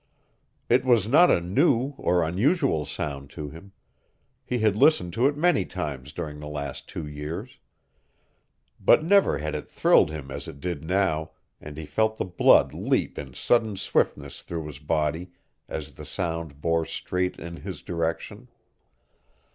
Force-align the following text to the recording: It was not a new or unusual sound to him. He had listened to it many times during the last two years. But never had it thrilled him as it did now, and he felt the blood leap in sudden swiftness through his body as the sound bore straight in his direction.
It 0.67 0.83
was 0.83 1.07
not 1.07 1.29
a 1.29 1.39
new 1.39 1.93
or 1.99 2.23
unusual 2.23 2.85
sound 2.85 3.29
to 3.37 3.49
him. 3.49 3.71
He 4.43 4.57
had 4.57 4.75
listened 4.75 5.13
to 5.13 5.27
it 5.27 5.37
many 5.37 5.63
times 5.63 6.11
during 6.11 6.39
the 6.39 6.47
last 6.47 6.89
two 6.89 7.05
years. 7.05 7.59
But 8.83 9.03
never 9.03 9.37
had 9.37 9.53
it 9.53 9.69
thrilled 9.69 10.09
him 10.09 10.31
as 10.31 10.47
it 10.47 10.59
did 10.59 10.83
now, 10.83 11.33
and 11.61 11.77
he 11.77 11.85
felt 11.85 12.17
the 12.17 12.25
blood 12.25 12.73
leap 12.73 13.19
in 13.19 13.35
sudden 13.35 13.77
swiftness 13.77 14.41
through 14.41 14.65
his 14.65 14.79
body 14.79 15.33
as 15.69 15.91
the 15.91 16.05
sound 16.07 16.61
bore 16.61 16.87
straight 16.87 17.37
in 17.37 17.57
his 17.57 17.83
direction. 17.83 18.47